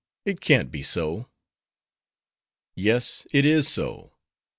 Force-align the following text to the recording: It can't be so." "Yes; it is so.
It 0.25 0.41
can't 0.41 0.71
be 0.71 0.81
so." 0.81 1.29
"Yes; 2.75 3.27
it 3.31 3.45
is 3.45 3.67
so. 3.67 4.15